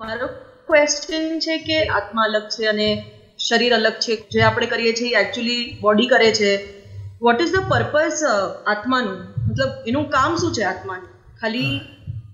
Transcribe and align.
મારો 0.00 0.26
ક્વેશ્ચન 0.66 1.38
છે 1.38 1.58
કે 1.58 1.86
આત્મા 1.86 2.22
અલગ 2.22 2.42
છે 2.42 2.66
અને 2.66 3.04
શરીર 3.38 3.74
અલગ 3.74 3.92
છે 3.92 4.16
જે 4.16 4.40
આપણે 4.42 4.66
કરીએ 4.66 4.92
છીએ 4.92 5.16
એકચ્યુઅલી 5.16 5.78
બોડી 5.80 6.06
કરે 6.06 6.32
છે. 6.32 6.80
વોટ 7.22 7.40
ઇઝ 7.40 7.52
ધ 7.52 7.68
પર્પઝ 7.68 8.22
આત્માનું? 8.66 9.18
મતલબ 9.48 9.68
એનું 9.86 10.10
કામ 10.10 10.36
શું 10.36 10.52
છે 10.52 10.62
આત્માનું? 10.62 11.08
ખાલી 11.40 11.80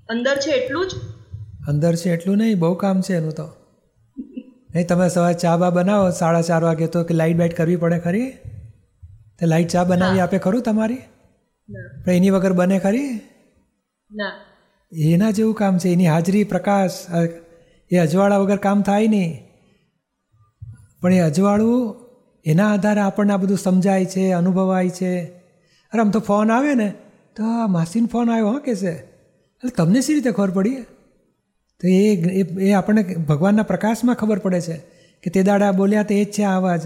અંદર 0.08 0.36
છે 0.36 0.50
એટલું 0.50 0.86
જ? 0.86 0.94
અંદર 1.68 1.94
છે 1.94 2.10
એટલું 2.10 2.36
નહીં 2.36 2.58
બહુ 2.58 2.74
કામ 2.74 3.00
છે 3.00 3.14
એનું 3.14 3.30
તો. 3.30 3.48
નહીં 4.74 4.86
તમે 4.86 5.08
સવારે 5.08 5.34
ચા 5.34 5.56
બા 5.56 5.70
બનાવો 5.70 6.10
સાડા 6.10 6.42
ચાર 6.42 6.64
વાગે 6.64 6.86
તો 6.86 7.04
કે 7.04 7.14
લાઇટ 7.14 7.36
બાઇટ 7.36 7.56
કરવી 7.56 7.76
પડે 7.76 7.98
ખરી? 7.98 8.30
તે 9.38 9.46
લાઇટ 9.46 9.68
ચા 9.68 9.84
બનાવી 9.84 10.20
આપે 10.20 10.38
ખરું 10.38 10.62
તમારી? 10.62 10.98
ના. 11.68 12.02
પણ 12.04 12.12
એની 12.12 12.30
વગર 12.30 12.52
બને 12.52 12.78
ખરી? 12.78 13.20
ના. 14.10 14.32
એના 14.92 15.30
જેવું 15.30 15.54
કામ 15.54 15.78
છે 15.78 15.88
એની 15.88 16.06
હાજરી 16.06 16.44
પ્રકાશ 16.44 16.90
એ 17.90 17.96
અજવાળા 17.96 18.38
વગર 18.38 18.56
કામ 18.56 18.82
થાય 18.82 19.08
નહીં. 19.08 19.38
પણ 21.00 21.12
એ 21.12 21.20
અજવાળું 21.20 21.96
એના 22.44 22.72
આધારે 22.72 23.00
આપણને 23.00 23.32
આ 23.32 23.36
બધું 23.36 23.58
સમજાય 23.58 24.04
છે, 24.04 24.32
અનુભવાય 24.32 24.88
છે. 24.88 25.24
અરે 25.92 26.00
આમ 26.00 26.10
તો 26.10 26.20
ફોન 26.20 26.52
આવે 26.52 26.74
ને, 26.74 26.92
તો 27.36 27.44
આ 27.44 27.66
માસીનો 27.66 28.06
ફોન 28.06 28.30
આવ્યો, 28.30 28.48
હા 28.48 28.74
છે 28.74 29.16
એટલે 29.56 29.70
તમને 29.70 30.00
સી 30.00 30.14
રીતે 30.14 30.30
ખબર 30.30 30.50
પડી? 30.50 30.74
તો 31.80 31.88
એ 31.88 32.16
એ- 32.16 32.72
આપણને 32.72 33.02
ભગવાનના 33.02 33.62
પ્રકાશમાં 33.62 34.14
ખબર 34.14 34.38
પડે 34.38 34.60
છે 34.60 34.76
કે 35.22 35.30
તે 35.30 35.42
દાડા 35.42 35.72
બોલ્યા 35.72 36.02
તો 36.02 36.14
એ 36.14 36.24
જ 36.24 36.30
છે 36.30 36.42
આ 36.42 36.56
અવાજ. 36.56 36.80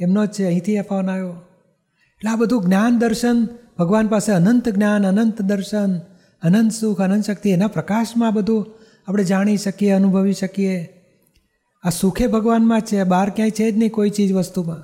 એમનો 0.00 0.26
જ 0.26 0.30
છે, 0.30 0.44
અહીંથી 0.44 0.74
એ 0.74 0.80
ફોન 0.80 1.10
આવ્યો. 1.10 1.28
એટલે 1.28 2.30
આ 2.30 2.36
બધું 2.36 2.64
જ્ઞાન 2.64 2.98
દર્શન, 2.98 3.48
ભગવાન 3.78 4.06
પાસે 4.06 4.32
અનંત 4.32 4.68
જ્ઞાન, 4.68 5.06
અનંત 5.06 5.42
દર્શન, 5.42 5.98
અનંત 6.42 6.72
સુખ, 6.72 7.00
અનંત 7.00 7.24
શક્તિ, 7.24 7.50
એના 7.50 7.66
પ્રકાશમાં 7.66 8.34
બધું 8.34 8.66
આપણે 9.08 9.24
જાણી 9.24 9.56
શકીએ, 9.56 9.90
અનુભવી 9.90 10.32
શકીએ. 10.32 10.88
આ 11.82 11.90
સુખે 11.90 12.26
ભગવાનમાં 12.26 12.80
છે 12.80 13.02
બહાર 13.02 13.30
ક્યાંય 13.30 13.50
છે 13.50 13.70
જ 13.70 13.76
નહીં 13.78 13.90
કોઈ 13.90 14.10
ચીજ 14.10 14.32
વસ્તુમાં. 14.32 14.82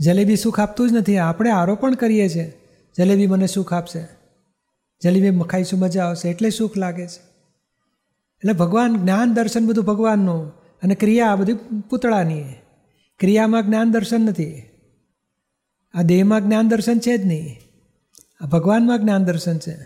જલેબી 0.00 0.36
સુખ 0.36 0.60
આપતું 0.60 0.90
જ 0.90 0.92
નથી, 0.92 1.18
આપણે 1.18 1.50
આરોપણ 1.50 1.94
કરીએ 1.94 2.28
છીએ, 2.28 2.54
જલેબી 2.98 3.26
મને 3.26 3.46
સુખ 3.46 3.72
આપશે. 3.72 4.08
જલેબી 5.02 5.38
ખાઈશું, 5.38 5.80
મજા 5.80 6.04
આવશે, 6.04 6.28
એટલે 6.28 6.50
સુખ 6.50 6.76
લાગે 6.76 7.06
છે. 7.06 7.20
એટલે 8.38 8.52
ભગવાન, 8.52 8.96
જ્ઞાન 8.96 9.34
દર્શન 9.34 9.66
બધું 9.66 9.84
ભગવાનનું, 9.84 10.48
અને 10.82 10.94
ક્રિયા 10.94 11.26
આ 11.26 11.36
બધી 11.36 11.54
પૂતળાની 11.90 12.44
ક્રિયામાં 13.18 13.66
જ્ઞાન 13.66 13.92
દર્શન 13.92 14.20
નથી. 14.20 14.62
આ 15.94 16.02
દેહમાં 16.02 16.44
જ્ઞાન 16.44 16.68
દર્શન 16.68 16.98
છે 16.98 17.16
જ 17.16 17.26
નહીં. 17.26 17.56
આ 18.40 18.46
ભગવાનમાં 18.46 18.98
જ્ઞાન 18.98 19.24
દર્શન 19.24 19.58
છે. 19.58 19.76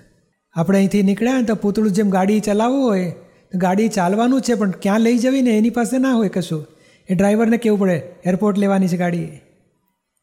આપણે 0.54 0.78
અહીંથી 0.78 1.02
નીકળ્યા 1.02 1.42
તો 1.42 1.54
પૂતળું 1.54 1.92
જેમ 1.92 2.10
ગાડી 2.10 2.40
ચલાવવું 2.40 2.84
હોય 2.84 3.14
ગાડી 3.54 3.88
ચાલવાનું 3.88 4.40
છે, 4.40 4.54
પણ 4.54 4.70
ક્યાં 4.70 5.00
લઈ 5.00 5.18
જવી 5.18 5.42
ને 5.42 5.58
એની 5.58 5.70
પાસે 5.70 5.98
ના 5.98 6.12
હોય 6.12 6.28
કશું. 6.28 6.66
એ 7.08 7.14
ડ્રાઈવરને 7.14 7.56
કેવું 7.56 7.78
પડે? 7.78 8.02
એરપોર્ટ 8.24 8.58
લેવાની 8.58 8.88
છે 8.88 8.96
ગાડી. 8.96 9.26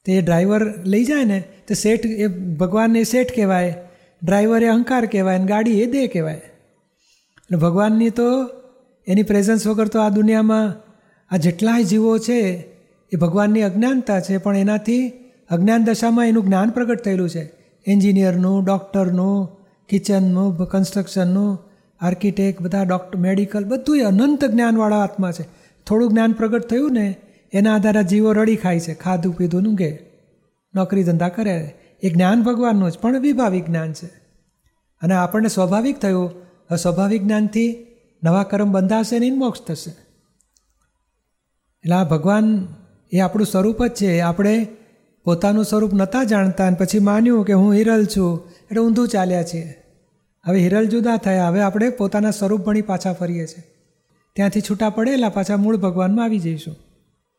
તો 0.06 0.12
એ 0.12 0.22
ડ્રાઈવર 0.22 0.86
લઈ 0.86 1.06
જાય 1.06 1.26
ને, 1.26 1.44
તો 1.68 1.74
શેઠ 1.74 2.06
એ 2.06 2.28
ભગવાનને 2.28 3.04
શેઠ 3.04 3.36
કહેવાય, 3.36 3.76
ડ્રાઈવર 4.24 4.64
એ 4.64 4.68
અહંકાર 4.68 5.06
કહેવાય 5.06 5.36
અને 5.36 5.46
ગાડી 5.46 5.82
એ 5.82 5.86
દેહ 5.86 6.10
કહેવાય. 6.14 6.34
એટલે 6.34 7.58
ભગવાનની 7.58 8.10
તો 8.10 8.50
એની 9.08 9.24
પ્રેઝન્સ 9.24 9.68
વગર 9.68 9.88
તો 9.88 10.00
આ 10.00 10.10
દુનિયામાં 10.10 10.74
આ 11.32 11.38
જેટલાય 11.38 11.84
જીવો 11.84 12.18
છે, 12.18 12.66
એ 13.14 13.16
ભગવાનની 13.16 13.62
અજ્ઞાનતા 13.62 14.20
છે, 14.20 14.38
પણ 14.38 14.58
એનાથી 14.58 15.12
અજ્ઞાન 15.50 15.84
દશામાં 15.84 16.28
એનું 16.28 16.46
જ્ઞાન 16.46 16.70
પ્રગટ 16.70 17.02
થયેલું 17.02 17.30
છે. 17.30 17.52
એન્જિનિયરનું, 17.88 18.66
ડૉક્ટરનું, 18.66 19.60
કિચનનું 19.90 20.58
કન્સ્ટ્રક્શનનું 20.58 21.69
આર્કિટેક્ટ, 22.02 22.62
બધા 22.62 22.84
ડૉક્ટર, 22.84 23.20
મેડિકલ 23.20 23.64
બધું 23.64 24.04
અનંત 24.04 24.46
જ્ઞાનવાળા 24.46 25.04
આત્મા 25.04 25.32
છે. 25.32 25.44
થોડું 25.88 26.10
જ્ઞાન 26.10 26.32
પ્રગટ 26.32 26.68
થયું 26.68 26.92
ને, 26.92 27.18
એના 27.54 27.76
આધારે 27.76 28.04
જીવો 28.04 28.32
રડી 28.32 28.56
ખાય 28.56 28.80
છે, 28.80 28.94
ખાધું, 28.94 29.38
પીધું 29.38 29.68
ઊંઘે 29.68 30.00
નોકરી 30.76 31.04
ધંધા 31.04 31.30
કરે, 31.30 31.76
એ 32.04 32.10
જ્ઞાન 32.10 32.44
ભગવાનનું 32.44 32.92
જ, 32.92 32.98
પણ 32.98 33.20
વિભાવિક 33.20 33.66
જ્ઞાન 33.66 33.94
છે. 33.94 34.08
અને 35.02 35.14
આપણને 35.14 35.48
સ્વાભાવિક 35.48 36.00
થયું 36.00 36.32
સ્વાભાવિક 36.76 37.24
જ્ઞાનથી 37.24 37.86
નવા 38.24 38.44
કર્મ 38.44 38.72
બંધાશે 38.72 39.20
ને 39.20 39.32
મોક્ષ 39.32 39.62
થશે. 39.62 39.92
એટલે 41.84 41.96
આ 41.96 42.04
ભગવાન 42.04 42.68
એ 43.12 43.20
આપણું 43.20 43.48
સ્વરૂપ 43.48 43.86
જ 43.86 43.90
છે 43.90 44.20
આપણે 44.20 44.68
પોતાનું 45.24 45.66
સ્વરૂપ 45.66 45.94
નહોતા 45.94 46.24
જાણતા 46.24 46.68
અને 46.68 46.76
પછી 46.80 47.00
માન્યું 47.00 47.46
કે 47.46 47.54
હું 47.54 47.74
હિરલ 47.74 48.06
છું, 48.06 48.50
એટલે 48.64 48.82
ઊંધું 48.82 49.08
ચાલ્યા 49.08 49.44
છીએ. 49.44 49.79
હવે 50.48 50.60
હિરલ 50.60 50.88
જુદા 50.88 51.18
થયા. 51.18 51.48
હવે 51.48 51.62
આપણે 51.62 51.90
પોતાના 51.90 52.32
સ્વરૂપ 52.32 52.62
ભણી 52.62 52.82
પાછા 52.82 53.14
ફરીએ 53.14 53.48
છીએ. 53.48 53.64
ત્યાંથી 54.36 54.62
છૂટા 54.62 54.90
પડેલા 54.90 55.30
પાછા 55.30 55.58
મૂળ 55.58 55.78
ભગવાનમાં 55.78 56.26
આવી 56.26 56.40
જઈશું. 56.40 56.76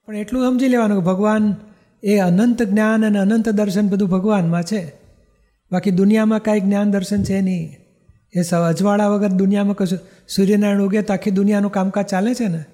પણ 0.06 0.16
એટલું 0.16 0.42
સમજી 0.42 0.68
લેવાનું 0.68 0.98
કે 0.98 1.04
ભગવાન 1.04 1.54
એ 2.02 2.18
અનંત 2.18 2.62
જ્ઞાન 2.62 3.06
અને 3.06 3.18
અનંત 3.18 3.48
દર્શન 3.48 3.88
બધું 3.88 4.08
ભગવાનમાં 4.08 4.62
છે. 4.62 4.92
બાકી 5.72 5.90
દુનિયામાં 5.90 6.42
કાંઈ 6.42 6.60
જ્ઞાન 6.60 6.90
દર્શન 6.90 7.22
છે 7.22 7.40
નહીં. 7.40 7.76
એ 8.32 8.42
સ 8.42 8.54
અજવાળા 8.54 9.08
વગર 9.08 9.28
દુનિયામાં 9.28 9.76
કશું 9.76 9.98
સૂર્યનારાયણ 10.28 10.80
ઉગે 10.80 11.02
તો 11.02 11.12
આખી 11.12 11.30
દુનિયાનું 11.30 11.72
કામકાજ 11.72 12.06
ચાલે 12.06 12.34
છે 12.34 12.48
ને? 12.48 12.64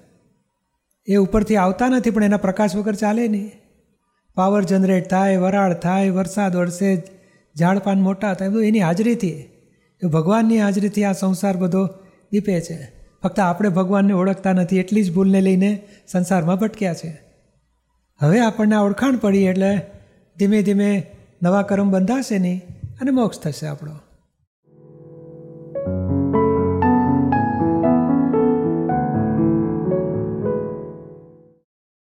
એ 1.07 1.15
ઉપરથી 1.15 1.55
આવતા 1.55 1.87
નથી 1.87 2.09
પણ 2.09 2.23
એના 2.23 2.37
પ્રકાશ 2.37 2.75
વગર 2.75 2.95
ચાલે 2.95 3.27
નહીં. 3.27 3.51
પાવર 4.35 4.63
જનરેટ 4.63 5.09
થાય, 5.09 5.37
વરાળ 5.37 5.73
થાય, 5.73 6.09
વરસાદ 6.09 6.55
વરસે 6.55 7.03
ઝાડ 7.59 7.79
પાન 7.79 8.01
મોટા 8.01 8.33
થાય, 8.33 8.49
બધું 8.49 8.63
એની 8.63 8.79
હાજરીથી. 8.79 9.56
એ 10.03 10.07
ભગવાનની 10.07 10.57
હાજરીથી 10.57 11.03
આ 11.03 11.11
સંસાર 11.11 11.57
બધો 11.57 11.87
દીપે 12.31 12.61
છે. 12.61 12.91
ફક્ત 13.23 13.39
આપણે 13.39 13.69
ભગવાનને 13.69 14.13
ઓળખતા 14.13 14.53
નથી, 14.53 14.79
એટલી 14.79 15.03
જ 15.03 15.13
ભૂલને 15.13 15.41
લઈને 15.41 15.83
સંસારમાં 16.07 16.55
ભટક્યા 16.55 16.93
છે. 16.93 17.21
હવે 18.21 18.39
આપણને 18.39 18.75
ઓળખાણ 18.75 19.17
પડી 19.17 19.43
એટલે 19.43 19.81
ધીમે 20.37 20.61
ધીમે 20.61 21.11
નવા 21.43 21.61
કર્મ 21.61 21.91
બંધાશે 21.91 22.37
નહીં 22.37 22.61
અને 23.01 23.11
મોક્ષ 23.11 23.39
થશે 23.39 23.67
આપણો. 23.67 23.95